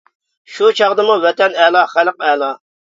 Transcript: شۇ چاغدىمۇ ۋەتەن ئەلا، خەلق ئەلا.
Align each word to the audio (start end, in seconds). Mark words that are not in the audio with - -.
شۇ 0.53 0.69
چاغدىمۇ 0.79 1.19
ۋەتەن 1.27 1.61
ئەلا، 1.63 1.87
خەلق 1.95 2.29
ئەلا. 2.31 2.55